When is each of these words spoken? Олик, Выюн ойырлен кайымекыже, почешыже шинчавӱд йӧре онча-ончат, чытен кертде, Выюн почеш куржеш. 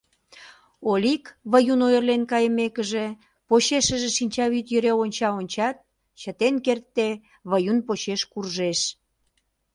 Олик, 0.91 1.23
Выюн 1.51 1.81
ойырлен 1.87 2.23
кайымекыже, 2.31 3.05
почешыже 3.47 4.09
шинчавӱд 4.17 4.65
йӧре 4.73 4.91
онча-ончат, 5.01 5.75
чытен 6.21 6.55
кертде, 6.65 7.09
Выюн 7.49 7.79
почеш 7.87 8.21
куржеш. 8.31 8.79